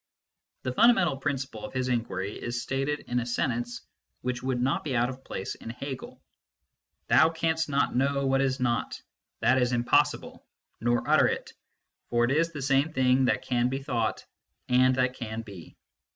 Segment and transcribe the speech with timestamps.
[0.63, 3.81] The fundamental principle of his inquiry is stated in a sentence
[4.21, 6.19] which would not be out of place in Hegel:"
[7.09, 8.99] Thou canst not know what is not
[9.41, 10.43] that is impossible
[10.79, 11.53] nor utter it;
[12.09, 14.25] for it is the same thing that can be thought
[14.67, 15.77] and that can be."